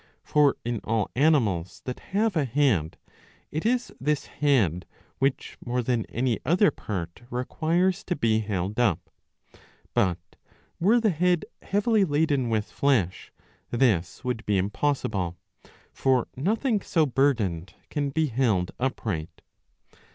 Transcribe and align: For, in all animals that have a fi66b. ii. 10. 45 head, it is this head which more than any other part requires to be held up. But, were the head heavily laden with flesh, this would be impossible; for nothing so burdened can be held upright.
For, 0.23 0.55
in 0.65 0.79
all 0.83 1.11
animals 1.15 1.83
that 1.85 1.99
have 1.99 2.35
a 2.35 2.47
fi66b. 2.47 2.47
ii. 2.47 2.49
10. 2.49 2.49
45 2.49 2.53
head, 2.55 2.97
it 3.51 3.65
is 3.67 3.93
this 3.99 4.25
head 4.25 4.85
which 5.19 5.57
more 5.63 5.83
than 5.83 6.07
any 6.07 6.39
other 6.43 6.71
part 6.71 7.21
requires 7.29 8.03
to 8.05 8.15
be 8.15 8.39
held 8.39 8.79
up. 8.79 9.11
But, 9.93 10.17
were 10.79 10.99
the 10.99 11.11
head 11.11 11.45
heavily 11.61 12.03
laden 12.03 12.49
with 12.49 12.65
flesh, 12.71 13.31
this 13.69 14.23
would 14.23 14.43
be 14.47 14.57
impossible; 14.57 15.37
for 15.93 16.27
nothing 16.35 16.81
so 16.81 17.05
burdened 17.05 17.75
can 17.91 18.09
be 18.09 18.25
held 18.25 18.71
upright. 18.79 19.43